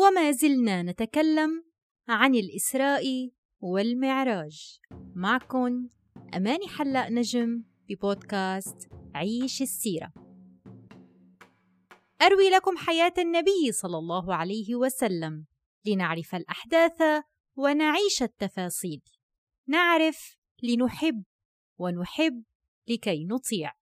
وما 0.00 0.30
زلنا 0.30 0.82
نتكلم 0.82 1.64
عن 2.08 2.34
الإسراء 2.34 3.30
والمعراج. 3.60 4.80
معكم 5.14 5.88
أماني 6.34 6.68
حلاق 6.68 7.08
نجم 7.08 7.64
ببودكاست 7.88 8.88
عيش 9.14 9.62
السيرة. 9.62 10.12
أروي 12.22 12.50
لكم 12.50 12.76
حياة 12.76 13.12
النبي 13.18 13.72
صلى 13.72 13.98
الله 13.98 14.34
عليه 14.34 14.74
وسلم. 14.74 15.46
لنعرف 15.86 16.34
الأحداث 16.34 17.02
ونعيش 17.56 18.22
التفاصيل. 18.22 19.02
نعرف 19.68 20.36
لنحب 20.62 21.24
ونحب 21.78 22.44
لكي 22.88 23.24
نطيع. 23.24 23.79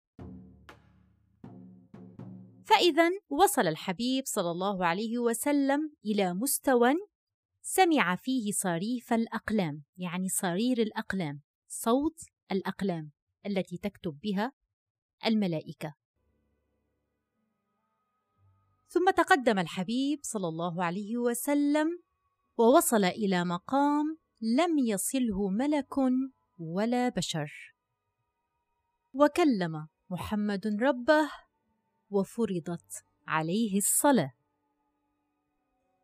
فإذا 2.68 3.10
وصل 3.28 3.66
الحبيب 3.66 4.24
صلى 4.26 4.50
الله 4.50 4.86
عليه 4.86 5.18
وسلم 5.18 5.92
إلى 6.04 6.34
مستوى 6.34 6.94
سمع 7.62 8.16
فيه 8.16 8.52
صريف 8.52 9.12
الأقلام 9.12 9.84
يعني 9.96 10.28
صرير 10.28 10.78
الأقلام 10.82 11.40
صوت 11.68 12.20
الأقلام 12.52 13.10
التي 13.46 13.78
تكتب 13.78 14.18
بها 14.22 14.52
الملائكة. 15.26 15.94
ثم 18.88 19.10
تقدم 19.10 19.58
الحبيب 19.58 20.18
صلى 20.22 20.48
الله 20.48 20.84
عليه 20.84 21.16
وسلم 21.16 22.02
ووصل 22.58 23.04
إلى 23.04 23.44
مقام 23.44 24.18
لم 24.40 24.78
يصله 24.78 25.48
ملك 25.48 25.96
ولا 26.58 27.08
بشر. 27.08 27.74
وكلم 29.12 29.88
محمد 30.10 30.66
ربه 30.82 31.30
وفرضت 32.10 33.04
عليه 33.26 33.78
الصلاة. 33.78 34.32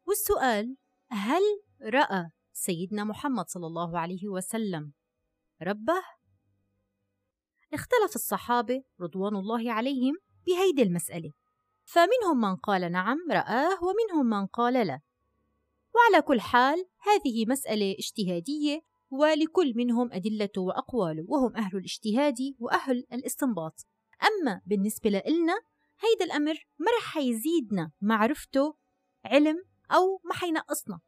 والسؤال 0.07 0.77
هل 1.11 1.43
رأى 1.83 2.31
سيدنا 2.53 3.05
محمد 3.05 3.49
صلى 3.49 3.67
الله 3.67 3.99
عليه 3.99 4.29
وسلم 4.29 4.93
ربه؟ 5.63 6.03
اختلف 7.73 8.15
الصحابة 8.15 8.83
رضوان 9.01 9.37
الله 9.37 9.73
عليهم 9.73 10.15
بهيدي 10.47 10.83
المسألة. 10.83 11.33
فمنهم 11.85 12.41
من 12.41 12.57
قال 12.57 12.93
نعم 12.93 13.19
رآه 13.31 13.79
ومنهم 13.85 14.27
من 14.27 14.47
قال 14.47 14.87
لا. 14.87 15.01
وعلى 15.95 16.23
كل 16.23 16.41
حال 16.41 16.87
هذه 16.99 17.47
مسألة 17.47 17.97
اجتهادية 17.99 18.81
ولكل 19.11 19.73
منهم 19.77 20.13
أدلته 20.13 20.63
وأقواله 20.63 21.25
وهم 21.29 21.57
أهل 21.57 21.77
الاجتهاد 21.77 22.39
وأهل 22.59 23.07
الاستنباط. 23.13 23.87
أما 24.23 24.61
بالنسبة 24.67 25.11
لنا 25.11 25.61
هيدا 26.05 26.25
الأمر 26.25 26.55
ما 26.79 26.87
رح 26.99 27.15
حيزيدنا 27.15 27.93
معرفته 28.01 28.77
علم 29.25 29.65
أو 29.91 30.21
ما 30.25 30.35
حينقصنا. 30.35 31.01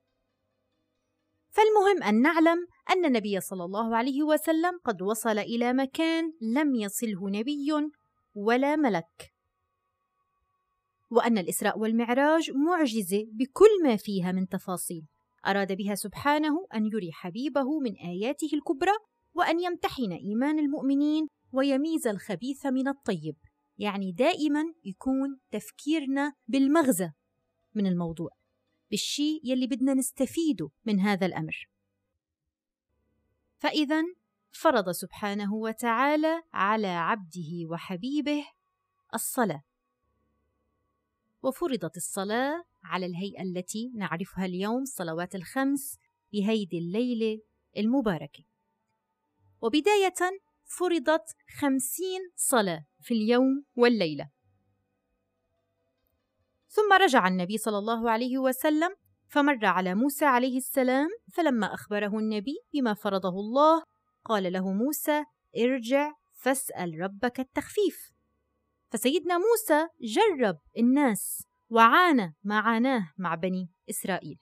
فالمهم 1.51 2.03
أن 2.03 2.23
نعلم 2.23 2.67
أن 2.91 3.05
النبي 3.05 3.41
صلى 3.41 3.65
الله 3.65 3.97
عليه 3.97 4.23
وسلم 4.23 4.81
قد 4.85 5.03
وصل 5.03 5.39
إلى 5.39 5.73
مكان 5.73 6.33
لم 6.41 6.75
يصله 6.75 7.31
نبي 7.31 7.73
ولا 8.35 8.77
ملك. 8.77 9.33
وأن 11.11 11.39
الإسراء 11.39 11.79
والمعراج 11.79 12.51
معجزة 12.51 13.25
بكل 13.33 13.83
ما 13.83 13.97
فيها 13.97 14.33
من 14.33 14.49
تفاصيل. 14.49 15.07
أراد 15.47 15.73
بها 15.73 15.95
سبحانه 15.95 16.67
أن 16.75 16.87
يري 16.87 17.13
حبيبه 17.13 17.79
من 17.79 17.97
آياته 17.97 18.51
الكبرى 18.53 18.93
وأن 19.35 19.61
يمتحن 19.61 20.13
إيمان 20.13 20.59
المؤمنين 20.59 21.29
ويميز 21.53 22.07
الخبيث 22.07 22.67
من 22.67 22.89
الطيب. 22.89 23.37
يعني 23.79 24.13
دائما 24.13 24.65
يكون 24.85 25.41
تفكيرنا 25.51 26.35
بالمغزى 26.49 27.11
من 27.75 27.87
الموضوع 27.87 28.31
بالشيء 28.91 29.41
يلي 29.45 29.67
بدنا 29.67 29.95
نستفيده 29.95 30.71
من 30.85 31.01
هذا 31.01 31.27
الأمر. 31.27 31.69
فإذا 33.59 34.03
فرض 34.51 34.91
سبحانه 34.91 35.55
وتعالى 35.55 36.43
على 36.53 36.87
عبده 36.87 37.67
وحبيبه 37.71 38.45
الصلاة. 39.15 39.63
وفرضت 41.43 41.97
الصلاة 41.97 42.65
على 42.85 43.07
الهيئة 43.07 43.43
التي 43.43 43.93
نعرفها 43.95 44.45
اليوم 44.45 44.83
الصلوات 44.83 45.35
الخمس 45.35 45.99
بهيدي 46.33 46.79
الليلة 46.79 47.41
المباركة. 47.77 48.45
وبداية 49.61 50.41
فرضت 50.65 51.37
خمسين 51.59 52.21
صلاة. 52.37 52.85
في 53.07 53.15
اليوم 53.15 53.65
والليلة. 53.77 54.31
ثم 56.69 56.93
رجع 56.93 57.29
النبي 57.29 57.59
صلى 57.59 57.79
الله 57.79 58.11
عليه 58.11 58.39
وسلم 58.39 58.95
فمر 59.29 59.67
على 59.67 59.95
موسى 59.95 60.25
عليه 60.25 60.57
السلام 60.57 61.09
فلما 61.33 61.75
أخبره 61.75 62.19
النبي 62.19 62.57
بما 62.73 62.95
فرضه 62.95 63.41
الله 63.41 63.83
قال 64.25 64.53
له 64.53 64.73
موسى 64.73 65.25
ارجع 65.57 66.13
فاسأل 66.33 67.01
ربك 67.01 67.41
التخفيف 67.41 68.13
فسيدنا 68.89 69.39
موسى 69.39 69.89
جرب 70.01 70.59
الناس 70.79 71.47
وعانى 71.69 72.37
ما 72.45 72.59
عاناه 72.59 73.13
مع 73.19 73.35
بني 73.35 73.71
إسرائيل. 73.91 74.39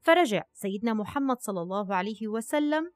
فرجع 0.00 0.42
سيدنا 0.52 0.94
محمد 0.94 1.36
صلى 1.40 1.62
الله 1.62 1.94
عليه 1.94 2.28
وسلم 2.28 2.92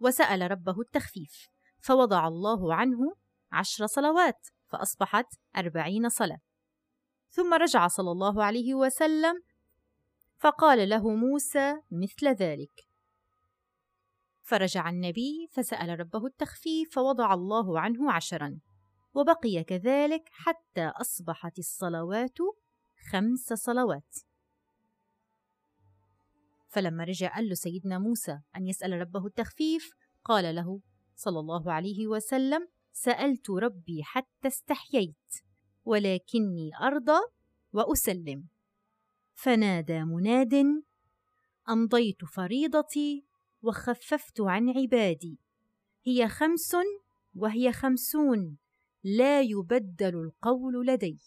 وسأل 0.00 0.50
ربه 0.50 0.80
التخفيف 0.80 1.48
فوضع 1.80 2.28
الله 2.28 2.74
عنه 2.74 3.25
عشر 3.56 3.86
صلوات 3.86 4.46
فأصبحت 4.66 5.26
أربعين 5.56 6.08
صلاة. 6.08 6.38
ثم 7.30 7.54
رجع 7.54 7.86
صلى 7.88 8.10
الله 8.10 8.44
عليه 8.44 8.74
وسلم 8.74 9.34
فقال 10.36 10.88
له 10.88 11.14
موسى 11.14 11.74
مثل 11.90 12.28
ذلك. 12.28 12.86
فرجع 14.42 14.88
النبي 14.88 15.48
فسأل 15.52 16.00
ربه 16.00 16.26
التخفيف 16.26 16.94
فوضع 16.94 17.34
الله 17.34 17.80
عنه 17.80 18.12
عشرا 18.12 18.60
وبقي 19.14 19.64
كذلك 19.64 20.28
حتى 20.32 20.86
أصبحت 20.86 21.58
الصلوات 21.58 22.38
خمس 23.10 23.52
صلوات. 23.52 24.16
فلما 26.68 27.04
رجع 27.04 27.34
قال 27.34 27.48
له 27.48 27.54
سيدنا 27.54 27.98
موسى 27.98 28.38
أن 28.56 28.66
يسأل 28.66 29.00
ربه 29.00 29.26
التخفيف 29.26 29.90
قال 30.24 30.54
له 30.54 30.80
صلى 31.14 31.40
الله 31.40 31.72
عليه 31.72 32.06
وسلم 32.06 32.68
سألت 32.98 33.50
ربي 33.50 34.02
حتى 34.02 34.48
استحييت 34.48 35.34
ولكني 35.84 36.70
أرضى 36.82 37.20
وأسلم. 37.72 38.48
فنادى 39.34 40.04
مناد 40.04 40.54
أمضيت 41.68 42.24
فريضتي 42.24 43.24
وخففت 43.62 44.40
عن 44.40 44.68
عبادي. 44.68 45.38
هي 46.04 46.28
خمس 46.28 46.76
وهي 47.34 47.72
خمسون 47.72 48.56
لا 49.04 49.40
يبدل 49.40 50.16
القول 50.20 50.86
لدي. 50.86 51.20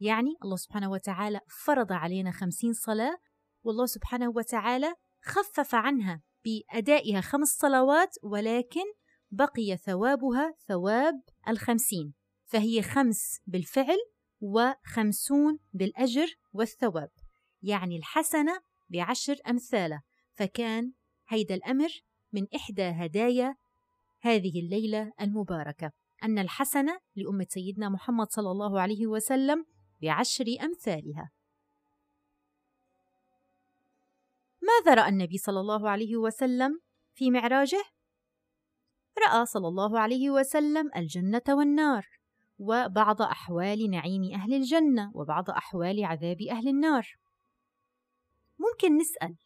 يعني 0.00 0.36
الله 0.44 0.56
سبحانه 0.56 0.90
وتعالى 0.90 1.40
فرض 1.64 1.92
علينا 1.92 2.30
خمسين 2.30 2.72
صلاة 2.72 3.18
والله 3.62 3.86
سبحانه 3.86 4.28
وتعالى 4.28 4.94
خفف 5.22 5.74
عنها 5.74 6.22
بأدائها 6.44 7.20
خمس 7.20 7.48
صلوات 7.48 8.16
ولكن 8.22 8.84
بقي 9.30 9.76
ثوابها 9.76 10.54
ثواب 10.66 11.22
الخمسين 11.48 12.14
فهي 12.44 12.82
خمس 12.82 13.40
بالفعل 13.46 13.98
وخمسون 14.40 15.58
بالأجر 15.72 16.38
والثواب 16.52 17.10
يعني 17.62 17.96
الحسنة 17.96 18.60
بعشر 18.88 19.36
أمثالة 19.48 20.02
فكان 20.34 20.92
هيدا 21.28 21.54
الأمر 21.54 21.88
من 22.32 22.46
إحدى 22.56 22.82
هدايا 22.82 23.56
هذه 24.20 24.60
الليلة 24.60 25.12
المباركة 25.20 25.92
أن 26.24 26.38
الحسنة 26.38 27.00
لأمة 27.16 27.46
سيدنا 27.48 27.88
محمد 27.88 28.26
صلى 28.30 28.50
الله 28.50 28.80
عليه 28.80 29.06
وسلم 29.06 29.66
بعشر 30.02 30.44
أمثالها. 30.62 31.30
ماذا 34.62 34.94
رأى 34.94 35.08
النبي 35.08 35.38
صلى 35.38 35.60
الله 35.60 35.90
عليه 35.90 36.16
وسلم 36.16 36.80
في 37.14 37.30
معراجه؟ 37.30 37.84
رأى 39.26 39.46
صلى 39.46 39.68
الله 39.68 40.00
عليه 40.00 40.30
وسلم 40.30 40.90
الجنة 40.96 41.42
والنار، 41.48 42.06
وبعض 42.58 43.22
أحوال 43.22 43.90
نعيم 43.90 44.34
أهل 44.34 44.54
الجنة، 44.54 45.10
وبعض 45.14 45.50
أحوال 45.50 46.04
عذاب 46.04 46.42
أهل 46.42 46.68
النار. 46.68 47.16
ممكن 48.58 48.96
نسأل: 48.96 49.36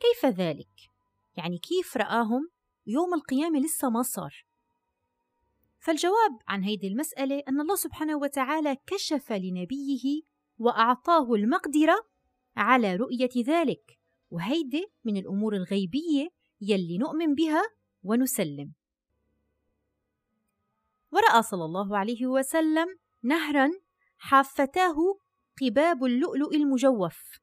كيف 0.00 0.26
ذلك؟ 0.26 0.96
يعني 1.36 1.58
كيف 1.58 1.96
رآهم 1.96 2.48
يوم 2.86 3.14
القيامة 3.14 3.58
لسه 3.58 3.90
ما 3.90 4.02
صار 4.02 4.44
فالجواب 5.78 6.38
عن 6.48 6.64
هذه 6.64 6.88
المسألة 6.88 7.42
أن 7.48 7.60
الله 7.60 7.74
سبحانه 7.74 8.16
وتعالى 8.16 8.76
كشف 8.86 9.32
لنبيه 9.32 10.22
وأعطاه 10.58 11.34
المقدرة 11.34 12.06
على 12.56 12.96
رؤية 12.96 13.44
ذلك 13.46 13.98
وهيدي 14.30 14.86
من 15.04 15.16
الأمور 15.16 15.56
الغيبية 15.56 16.28
يلي 16.60 16.98
نؤمن 16.98 17.34
بها 17.34 17.62
ونسلم 18.02 18.72
ورأى 21.16 21.42
صلى 21.42 21.64
الله 21.64 21.98
عليه 21.98 22.26
وسلم 22.26 22.86
نهرا 23.22 23.70
حافتاه 24.18 24.96
قباب 25.60 26.04
اللؤلؤ 26.04 26.54
المجوف. 26.54 27.38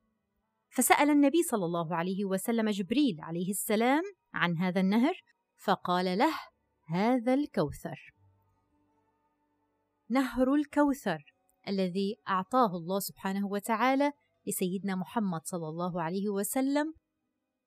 فسأل 0.69 1.09
النبي 1.09 1.43
صلى 1.43 1.65
الله 1.65 1.95
عليه 1.95 2.25
وسلم 2.25 2.69
جبريل 2.69 3.17
عليه 3.21 3.49
السلام 3.49 4.03
عن 4.33 4.57
هذا 4.57 4.81
النهر 4.81 5.13
فقال 5.57 6.17
له 6.17 6.33
هذا 6.87 7.33
الكوثر. 7.33 8.13
نهر 10.09 10.53
الكوثر 10.53 11.35
الذي 11.67 12.15
أعطاه 12.27 12.77
الله 12.77 12.99
سبحانه 12.99 13.47
وتعالى 13.47 14.11
لسيدنا 14.47 14.95
محمد 14.95 15.41
صلى 15.43 15.67
الله 15.67 16.01
عليه 16.01 16.29
وسلم 16.29 16.93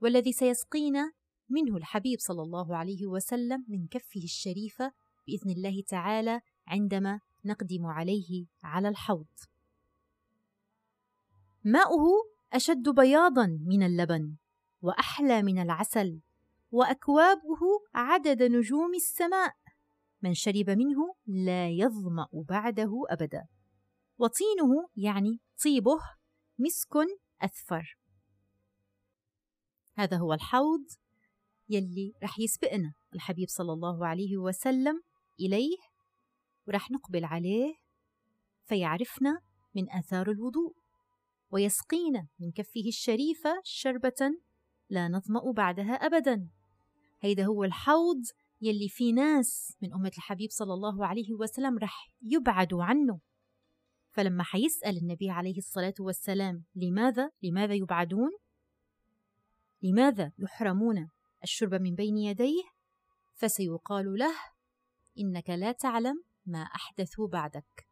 والذي 0.03 0.33
سيسقينا 0.33 1.13
منه 1.49 1.77
الحبيب 1.77 2.19
صلى 2.21 2.43
الله 2.43 2.77
عليه 2.77 3.07
وسلم 3.07 3.65
من 3.69 3.87
كفه 3.87 4.25
الشريفة 4.25 4.93
بإذن 5.27 5.51
الله 5.51 5.83
تعالى 5.89 6.41
عندما 6.67 7.21
نقدم 7.45 7.87
عليه 7.87 8.47
على 8.63 8.89
الحوض. 8.89 9.27
ماؤه 11.65 12.07
أشد 12.53 12.89
بياضا 12.89 13.47
من 13.67 13.83
اللبن 13.83 14.37
وأحلى 14.81 15.43
من 15.43 15.59
العسل 15.59 16.21
وأكوابه 16.71 17.61
عدد 17.95 18.43
نجوم 18.43 18.95
السماء. 18.95 19.55
من 20.23 20.35
شرب 20.35 20.71
منه 20.71 21.15
لا 21.27 21.69
يظمأ 21.71 22.29
بعده 22.33 22.93
أبدا. 23.11 23.47
وطينه 24.19 24.89
يعني 24.97 25.41
طيبه 25.65 25.99
مسك 26.59 26.97
أثفر. 27.43 27.99
هذا 29.95 30.17
هو 30.17 30.33
الحوض 30.33 30.85
يلي 31.69 32.15
رح 32.23 32.39
يسبقنا 32.39 32.95
الحبيب 33.15 33.49
صلى 33.49 33.73
الله 33.73 34.07
عليه 34.07 34.37
وسلم. 34.37 35.03
إليه 35.41 35.77
ورح 36.69 36.91
نقبل 36.91 37.25
عليه 37.25 37.75
فيعرفنا 38.65 39.41
من 39.75 39.91
آثار 39.91 40.31
الوضوء 40.31 40.75
ويسقينا 41.51 42.29
من 42.41 42.53
كفه 42.53 42.89
الشريفة 42.89 43.61
شربة 43.65 44.31
لا 44.91 45.09
نظمأ 45.09 45.53
بعدها 45.53 45.93
ابدا 45.95 46.49
هيدا 47.21 47.45
هو 47.45 47.65
الحوض 47.65 48.23
يلي 48.61 48.89
في 48.89 49.13
ناس 49.13 49.77
من 49.83 49.95
أمة 49.95 50.13
الحبيب 50.19 50.51
صلى 50.51 50.75
الله 50.75 51.07
عليه 51.07 51.35
وسلم 51.35 51.79
رح 51.79 52.13
يبعدوا 52.23 52.85
عنه 52.85 53.21
فلما 54.11 54.43
حيسأل 54.43 54.97
النبي 54.97 55.31
عليه 55.31 55.59
الصلاة 55.59 55.95
والسلام 56.01 56.65
لماذا؟ 56.75 57.31
لماذا 57.43 57.75
يبعدون؟ 57.75 58.31
لماذا 59.83 60.33
يحرمون 60.39 61.11
الشرب 61.43 61.75
من 61.75 61.95
بين 61.95 62.17
يديه؟ 62.17 62.63
فسيقال 63.35 64.19
له 64.19 64.35
إنك 65.19 65.51
لا 65.51 65.73
تعلم 65.73 66.23
ما 66.47 66.63
أحدثوا 66.63 67.29
بعدك. 67.29 67.87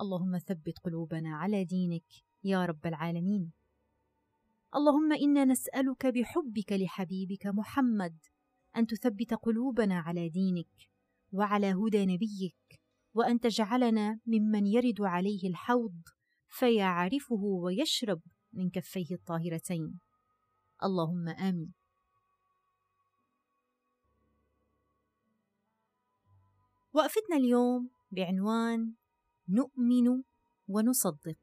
اللهم 0.00 0.38
ثبت 0.38 0.78
قلوبنا 0.78 1.36
على 1.36 1.64
دينك 1.64 2.04
يا 2.44 2.66
رب 2.66 2.86
العالمين. 2.86 3.52
اللهم 4.74 5.12
إنا 5.12 5.44
نسألك 5.44 6.06
بحبك 6.06 6.72
لحبيبك 6.72 7.46
محمد 7.46 8.16
أن 8.76 8.86
تثبت 8.86 9.34
قلوبنا 9.34 9.98
على 9.98 10.28
دينك 10.28 10.88
وعلى 11.32 11.72
هدى 11.72 12.06
نبيك 12.06 12.80
وأن 13.14 13.40
تجعلنا 13.40 14.20
ممن 14.26 14.66
يرد 14.66 15.00
عليه 15.00 15.48
الحوض 15.48 16.02
فيعرفه 16.48 17.42
ويشرب 17.42 18.20
من 18.52 18.70
كفيه 18.70 19.14
الطاهرتين. 19.14 19.98
اللهم 20.84 21.28
آمين. 21.28 21.85
وقفتنا 26.96 27.36
اليوم 27.36 27.90
بعنوان 28.10 28.94
نؤمن 29.48 30.22
ونصدق. 30.68 31.38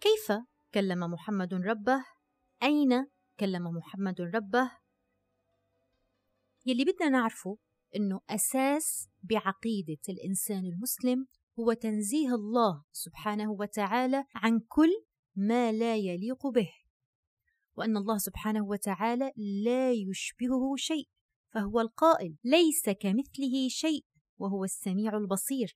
كيف 0.00 0.32
كلم 0.74 0.98
محمد 0.98 1.54
ربه؟ 1.54 2.04
أين 2.62 3.06
كلم 3.40 3.62
محمد 3.62 4.20
ربه؟ 4.20 4.70
يلي 6.66 6.84
بدنا 6.84 7.08
نعرفه 7.08 7.58
أنه 7.96 8.20
أساس 8.30 9.08
بعقيدة 9.22 10.02
الإنسان 10.08 10.64
المسلم 10.64 11.26
هو 11.58 11.72
تنزيه 11.72 12.34
الله 12.34 12.84
سبحانه 12.92 13.50
وتعالى 13.50 14.24
عن 14.34 14.60
كل 14.68 15.04
ما 15.36 15.72
لا 15.72 15.96
يليق 15.96 16.46
به 16.46 16.70
وأن 17.76 17.96
الله 17.96 18.18
سبحانه 18.18 18.64
وتعالى 18.64 19.32
لا 19.36 19.92
يشبهه 19.92 20.76
شيء. 20.76 21.08
فهو 21.54 21.80
القائل 21.80 22.36
ليس 22.44 22.84
كمثله 22.84 23.68
شيء 23.68 24.04
وهو 24.38 24.64
السميع 24.64 25.16
البصير. 25.16 25.74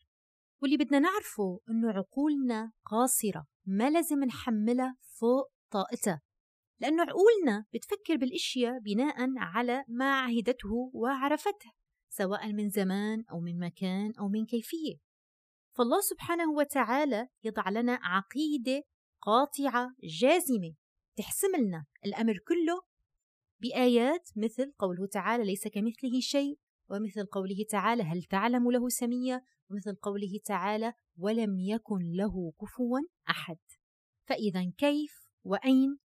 واللي 0.63 0.77
بدنا 0.77 0.99
نعرفه 0.99 1.61
أنه 1.71 1.91
عقولنا 1.91 2.73
قاصرة 2.85 3.47
ما 3.67 3.91
لازم 3.91 4.25
نحملها 4.25 4.97
فوق 5.21 5.53
طاقتها. 5.71 6.21
لأنه 6.81 7.03
عقولنا 7.03 7.65
بتفكر 7.75 8.17
بالأشياء 8.17 8.79
بناء 8.79 9.17
على 9.37 9.85
ما 9.89 10.21
عهدته 10.21 10.91
وعرفته 10.95 11.73
سواء 12.09 12.53
من 12.53 12.71
زمان 12.71 13.25
أو 13.31 13.41
من 13.41 13.59
مكان 13.59 14.13
أو 14.19 14.29
من 14.29 14.47
كيفية. 14.47 14.97
فالله 15.77 16.01
سبحانه 16.01 16.53
وتعالى 16.53 17.29
يضع 17.45 17.69
لنا 17.69 17.99
عقيدة 18.03 18.83
قاطعة 19.21 19.95
جازمة 20.21 20.75
تحسم 21.17 21.57
لنا 21.57 21.85
الأمر 22.07 22.39
كله 22.49 22.83
بآيات 23.65 24.31
مثل 24.37 24.73
قوله 24.79 25.07
تعالى 25.07 25.45
ليس 25.45 25.69
كمثله 25.69 26.21
شيء 26.21 26.59
ومثل 26.91 27.27
قوله 27.27 27.65
تعالى 27.71 28.03
هل 28.03 28.23
تعلم 28.23 28.71
له 28.71 28.89
سمية 28.89 29.45
ومثل 29.71 29.95
قوله 29.95 30.41
تعالى 30.45 30.93
ولم 31.19 31.59
يكن 31.59 32.13
له 32.17 32.53
كفوا 32.61 32.99
أحد. 33.31 33.59
فإذا 34.25 34.73
كيف 34.79 35.29
وأين؟ 35.45 35.99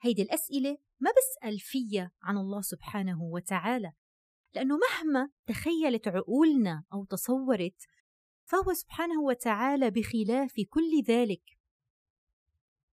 هيدي 0.00 0.22
الأسئلة 0.22 0.78
ما 1.00 1.10
بسأل 1.10 1.58
فيها 1.60 2.12
عن 2.22 2.36
الله 2.36 2.60
سبحانه 2.60 3.22
وتعالى 3.22 3.92
لأنه 4.54 4.76
مهما 4.76 5.30
تخيلت 5.46 6.08
عقولنا 6.08 6.84
أو 6.92 7.04
تصورت 7.04 7.82
فهو 8.44 8.72
سبحانه 8.72 9.20
وتعالى 9.22 9.90
بخلاف 9.90 10.54
كل 10.68 11.02
ذلك. 11.08 11.42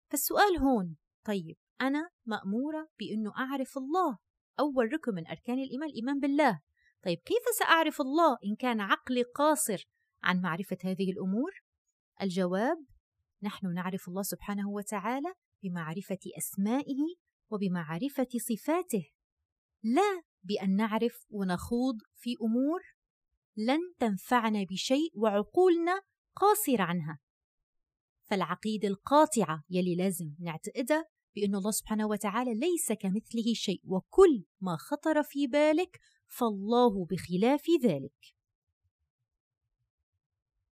فالسؤال 0.07 0.57
هون 0.57 0.95
طيب 1.25 1.57
أنا 1.81 2.09
مأمورة 2.25 2.89
بأنه 2.99 3.31
أعرف 3.37 3.77
الله. 3.77 4.17
أول 4.59 4.93
ركن 4.93 5.15
من 5.15 5.27
أركان 5.27 5.59
الإيمان 5.59 5.89
الإيمان 5.89 6.19
بالله. 6.19 6.59
طيب 7.03 7.17
كيف 7.17 7.43
سأعرف 7.59 8.01
الله 8.01 8.37
إن 8.45 8.55
كان 8.55 8.81
عقلي 8.81 9.23
قاصر 9.23 9.87
عن 10.23 10.41
معرفة 10.41 10.77
هذه 10.83 11.11
الأمور؟ 11.11 11.51
الجواب 12.21 12.77
نحن 13.43 13.73
نعرف 13.73 14.07
الله 14.07 14.21
سبحانه 14.21 14.69
وتعالى 14.69 15.33
بمعرفة 15.63 16.19
أسمائه 16.37 17.15
وبمعرفة 17.49 18.27
صفاته. 18.37 19.09
لا 19.83 20.21
بأن 20.44 20.75
نعرف 20.75 21.25
ونخوض 21.30 21.95
في 22.15 22.35
أمور 22.42 22.81
لن 23.57 23.80
تنفعنا 23.99 24.63
بشيء 24.63 25.11
وعقولنا 25.15 26.01
قاصرة 26.35 26.83
عنها. 26.83 27.19
فالعقيدة 28.23 28.87
القاطعة 28.87 29.63
يلي 29.69 29.95
لازم 29.95 30.35
نعتقدها 30.39 31.06
بأن 31.36 31.56
الله 31.56 31.71
سبحانه 31.71 32.07
وتعالى 32.07 32.54
ليس 32.54 32.92
كمثله 32.92 33.54
شيء 33.54 33.81
وكل 33.86 34.44
ما 34.62 34.76
خطر 34.76 35.24
في 35.24 35.48
بالك 35.48 36.00
فالله 36.28 37.06
بخلاف 37.06 37.64
ذلك. 37.83 38.36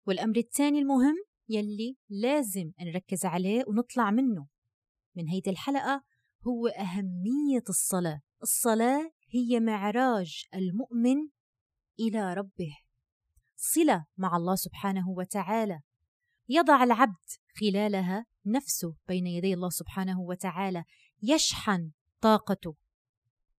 والأمر 0.08 0.38
الثاني 0.38 0.80
المهم 0.80 1.16
يلي 1.50 1.98
لازم 2.10 2.72
نركز 2.82 3.26
عليه 3.26 3.64
ونطلع 3.68 4.12
منه 4.12 4.48
من 5.16 5.28
هيدي 5.28 5.50
الحلقة 5.50 6.04
هو 6.48 6.68
أهمية 6.68 7.64
الصلاة. 7.70 8.22
الصلاة 8.42 9.12
هي 9.30 9.60
معراج 9.60 10.46
المؤمن 10.56 11.30
إلى 12.00 12.34
ربه. 12.34 12.78
صلة 13.56 14.06
مع 14.18 14.38
الله 14.38 14.56
سبحانه 14.56 15.10
وتعالى. 15.10 15.82
يضع 16.54 16.84
العبد 16.84 17.30
خلالها 17.60 18.26
نفسه 18.46 18.96
بين 19.08 19.28
يدي 19.28 19.54
الله 19.54 19.70
سبحانه 19.70 20.22
وتعالى 20.22 20.84
يشحن 21.24 21.92
طاقته. 22.22 22.76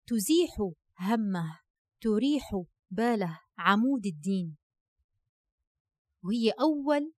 تزيح 0.07 0.71
همه 0.99 1.61
تريح 2.01 2.51
باله 2.91 3.41
عمود 3.59 4.07
الدين. 4.07 4.57
وهي 6.25 6.51
أول 6.51 7.13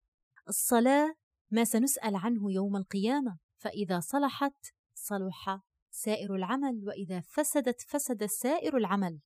الصلاة 0.47 1.15
ما 1.51 1.63
سنسأل 1.63 2.15
عنه 2.15 2.51
يوم 2.51 2.75
القيامة. 2.75 3.37
فإذا 3.57 3.99
صلحت 3.99 4.73
صلح 4.93 5.59
سائر 5.91 6.35
العمل 6.35 6.83
وإذا 6.83 7.19
فسدت 7.19 7.81
فسد 7.81 8.25
سائر 8.25 8.77
العمل. 8.77 9.19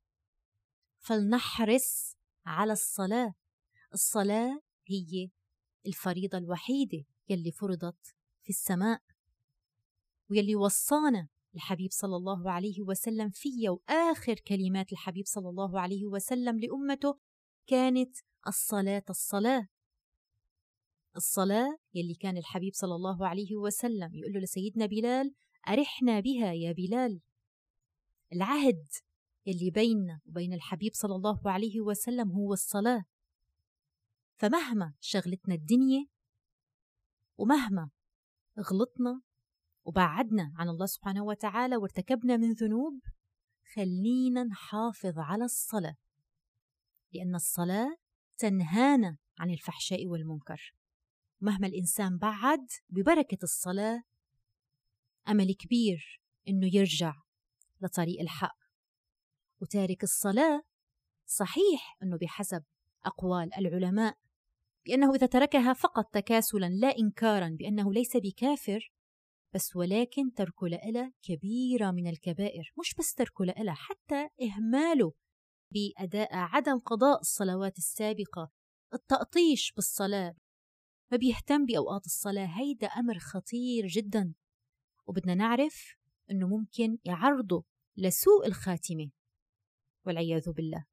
فلنحرص 0.97 2.17
على 2.45 2.73
الصلاة. 2.73 3.33
الصلاة 3.93 4.61
هي 4.87 5.29
الفريضة 5.85 6.37
الوحيدة 6.37 7.05
يلي 7.29 7.51
فرضت 7.51 8.15
في 8.43 8.49
السماء 8.49 9.01
ويلي 10.29 10.55
وصانا 10.55 11.27
الحبيب 11.55 11.91
صلى 11.91 12.15
الله 12.15 12.51
عليه 12.51 12.81
وسلم 12.81 13.29
فيا 13.29 13.69
وآخر 13.69 14.35
كلمات 14.35 14.91
الحبيب 14.91 15.25
صلى 15.25 15.49
الله 15.49 15.79
عليه 15.79 16.05
وسلم 16.05 16.59
لأمته 16.59 17.19
كانت 17.67 18.15
الصلاة 18.47 19.03
الصلاة. 19.09 19.67
الصلاة 21.15 21.77
يلي 21.93 22.13
كان 22.13 22.37
الحبيب 22.37 22.73
صلى 22.73 22.95
الله 22.95 23.27
عليه 23.27 23.55
وسلم 23.55 24.15
يقول 24.15 24.33
له 24.33 24.39
لسيدنا 24.39 24.85
بلال 24.85 25.33
أرحنا 25.67 26.19
بها 26.19 26.53
يا 26.53 26.71
بلال. 26.71 27.21
العهد 28.33 28.87
يلي 29.45 29.71
بيننا 29.71 30.19
وبين 30.25 30.53
الحبيب 30.53 30.91
صلى 30.93 31.15
الله 31.15 31.39
عليه 31.45 31.81
وسلم 31.81 32.31
هو 32.31 32.53
الصلاة. 32.53 33.03
فمهما 34.39 34.93
شغلتنا 34.99 35.55
الدنيا 35.55 36.07
ومهما 37.37 37.89
غلطنا 38.59 39.21
وبعدنا 39.85 40.53
عن 40.55 40.69
الله 40.69 40.85
سبحانه 40.85 41.23
وتعالى 41.23 41.77
وارتكبنا 41.77 42.37
من 42.37 42.53
ذنوب 42.53 42.99
خلينا 43.75 44.43
نحافظ 44.43 45.19
على 45.19 45.43
الصلاة 45.43 45.95
لأن 47.13 47.35
الصلاة 47.35 47.97
تنهانا 48.37 49.17
عن 49.39 49.49
الفحشاء 49.49 50.07
والمنكر. 50.07 50.75
مهما 51.41 51.67
الإنسان 51.67 52.17
بعد 52.17 52.67
ببركة 52.89 53.37
الصلاة 53.43 54.03
أمل 55.27 55.53
كبير 55.53 56.21
إنه 56.47 56.75
يرجع 56.75 57.13
لطريق 57.81 58.21
الحق. 58.21 58.57
وتارك 59.61 60.03
الصلاة 60.03 60.61
صحيح 61.25 61.97
أنه 62.03 62.17
بحسب 62.17 62.63
أقوال 63.05 63.53
العلماء 63.53 64.17
بأنه 64.87 65.15
إذا 65.15 65.27
تركها 65.27 65.73
فقط 65.73 66.05
تكاسلا 66.13 66.69
لا 66.69 66.97
إنكارا 66.99 67.49
بأنه 67.59 67.93
ليس 67.93 68.17
بكافر 68.17 68.91
بس 69.55 69.75
ولكن 69.75 70.33
ترك 70.33 70.63
لها 70.63 71.13
كبيرة 71.21 71.91
من 71.91 72.07
الكبائر. 72.07 72.73
مش 72.79 72.95
بس 72.99 73.13
ترك 73.13 73.41
لها 73.41 73.73
حتى 73.73 74.29
إهماله 74.41 75.13
بأداء 75.73 76.29
عدم 76.31 76.79
قضاء 76.79 77.19
الصلوات 77.19 77.77
السابقة 77.77 78.51
التأطيش 78.93 79.73
بالصلاة. 79.75 80.35
ما 81.11 81.17
بيهتم 81.17 81.65
بأوقات 81.65 82.05
الصلاة 82.05 82.45
هيدا 82.45 82.87
أمر 82.87 83.19
خطير 83.19 83.87
جدا. 83.87 84.33
وبدنا 85.07 85.35
نعرف 85.35 85.95
أنه 86.31 86.47
ممكن 86.47 86.97
يعرضه 87.05 87.63
لسوء 87.97 88.47
الخاتمة. 88.47 89.09
والعياذ 90.05 90.51
بالله. 90.51 90.88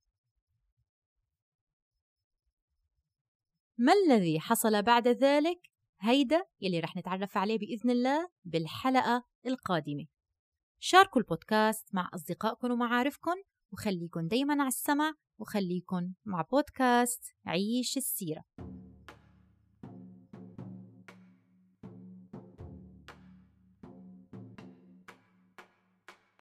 ما 3.78 3.92
الذي 3.92 4.40
حصل 4.40 4.82
بعد 4.82 5.08
ذلك؟ 5.08 5.58
هيدا 6.00 6.44
يلي 6.60 6.80
رح 6.80 6.96
نتعرف 6.96 7.36
عليه 7.36 7.58
بإذن 7.58 7.90
الله 7.90 8.28
بالحلقة 8.44 9.24
القادمة. 9.46 10.06
شاركوا 10.78 11.20
البودكاست 11.20 11.94
مع 11.94 12.10
أصدقائكم 12.14 12.70
ومعارفكم 12.70 13.34
وخليكن 13.72 14.28
دايما 14.28 14.54
على 14.54 14.68
السمع 14.68 15.12
وخليكن 15.40 16.12
مع 16.24 16.42
بودكاست 16.42 17.24
عيش 17.46 17.96
السيرة. 17.96 18.44